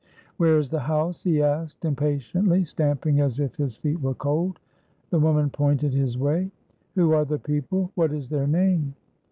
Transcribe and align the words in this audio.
"Where 0.37 0.57
is 0.57 0.71
the 0.71 0.79
house?" 0.79 1.21
he 1.21 1.43
asked, 1.43 1.85
impatiently, 1.85 2.63
stamping 2.63 3.19
as 3.21 3.39
if 3.39 3.55
his 3.55 3.77
feet 3.77 4.01
were 4.01 4.15
cold. 4.15 4.59
The 5.11 5.19
woman 5.19 5.51
pointed 5.51 5.93
his 5.93 6.17
way. 6.17 6.49
"Who 6.95 7.11
are 7.13 7.23
the 7.23 7.37
people? 7.37 7.91
What 7.93 8.11
is 8.11 8.27
their 8.29 8.47
name?" 8.47 8.95